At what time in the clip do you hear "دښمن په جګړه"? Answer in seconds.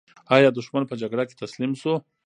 0.57-1.23